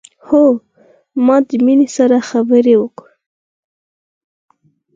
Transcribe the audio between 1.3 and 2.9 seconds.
د مينې سره خبرې